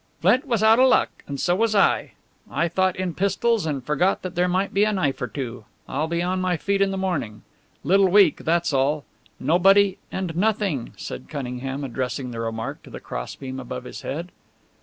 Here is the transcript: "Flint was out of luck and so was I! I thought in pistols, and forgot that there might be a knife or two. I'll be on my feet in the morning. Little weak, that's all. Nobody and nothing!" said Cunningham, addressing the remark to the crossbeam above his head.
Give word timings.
"Flint 0.19 0.47
was 0.47 0.63
out 0.63 0.79
of 0.79 0.89
luck 0.89 1.11
and 1.27 1.39
so 1.39 1.55
was 1.55 1.75
I! 1.75 2.13
I 2.49 2.67
thought 2.67 2.95
in 2.95 3.13
pistols, 3.13 3.67
and 3.67 3.83
forgot 3.85 4.23
that 4.23 4.33
there 4.33 4.47
might 4.47 4.73
be 4.73 4.83
a 4.83 4.91
knife 4.91 5.21
or 5.21 5.27
two. 5.27 5.65
I'll 5.87 6.07
be 6.07 6.23
on 6.23 6.41
my 6.41 6.57
feet 6.57 6.81
in 6.81 6.89
the 6.89 6.97
morning. 6.97 7.43
Little 7.83 8.07
weak, 8.07 8.37
that's 8.37 8.73
all. 8.73 9.05
Nobody 9.39 9.99
and 10.11 10.35
nothing!" 10.35 10.93
said 10.97 11.29
Cunningham, 11.29 11.83
addressing 11.83 12.31
the 12.31 12.39
remark 12.39 12.81
to 12.81 12.89
the 12.89 12.99
crossbeam 12.99 13.59
above 13.59 13.83
his 13.83 14.01
head. 14.01 14.31